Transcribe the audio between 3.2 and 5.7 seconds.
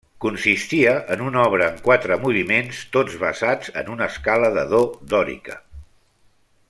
basats en una escala de do dòrica.